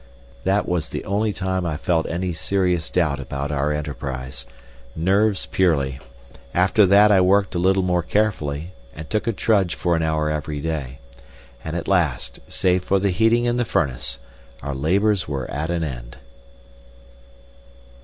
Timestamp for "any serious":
2.09-2.89